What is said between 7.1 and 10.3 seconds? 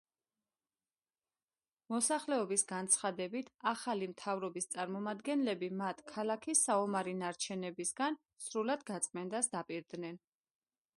ნარჩენებისგან სრულად გაწმენდას დაპირდნენ.